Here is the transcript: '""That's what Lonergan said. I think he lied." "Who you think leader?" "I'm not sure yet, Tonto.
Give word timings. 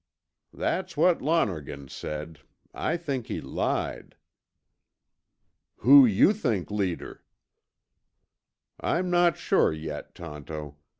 '""That's 0.51 0.97
what 0.97 1.21
Lonergan 1.21 1.87
said. 1.87 2.39
I 2.73 2.97
think 2.97 3.27
he 3.27 3.39
lied." 3.39 4.15
"Who 5.81 6.07
you 6.07 6.33
think 6.33 6.71
leader?" 6.71 7.23
"I'm 8.79 9.11
not 9.11 9.37
sure 9.37 9.71
yet, 9.71 10.15
Tonto. 10.15 10.73